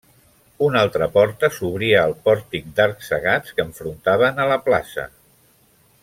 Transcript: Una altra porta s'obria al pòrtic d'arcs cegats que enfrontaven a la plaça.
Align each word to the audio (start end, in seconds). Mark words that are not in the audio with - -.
Una 0.67 0.79
altra 0.85 1.07
porta 1.17 1.49
s'obria 1.57 1.99
al 2.05 2.15
pòrtic 2.29 2.71
d'arcs 2.79 3.11
cegats 3.13 3.55
que 3.59 3.65
enfrontaven 3.69 4.41
a 4.45 4.49
la 4.53 4.57
plaça. 4.71 5.05